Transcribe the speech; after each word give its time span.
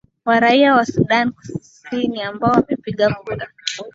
ya 0.27 0.39
raia 0.39 0.75
wa 0.75 0.85
sudan 0.85 1.31
kusini 1.31 2.21
ambao 2.21 2.51
wamepiga 2.51 3.13
kura 3.13 3.47